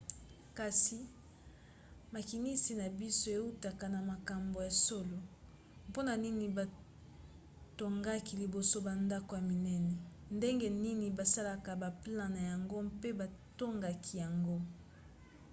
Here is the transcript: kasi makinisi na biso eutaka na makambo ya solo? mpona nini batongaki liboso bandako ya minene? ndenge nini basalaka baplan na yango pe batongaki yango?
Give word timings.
kasi 0.59 0.99
makinisi 2.13 2.71
na 2.81 2.87
biso 2.99 3.27
eutaka 3.39 3.85
na 3.93 3.99
makambo 4.11 4.57
ya 4.67 4.71
solo? 4.85 5.17
mpona 5.89 6.13
nini 6.23 6.45
batongaki 6.57 8.33
liboso 8.41 8.77
bandako 8.87 9.31
ya 9.39 9.43
minene? 9.51 9.93
ndenge 10.37 10.67
nini 10.83 11.07
basalaka 11.17 11.71
baplan 11.83 12.31
na 12.35 12.41
yango 12.49 12.77
pe 13.01 13.09
batongaki 13.19 14.13
yango? 14.23 14.57